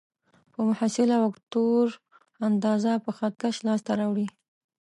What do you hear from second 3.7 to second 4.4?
ته راوړئ.